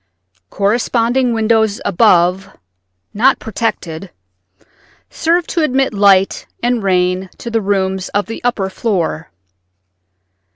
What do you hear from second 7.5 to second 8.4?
the rooms of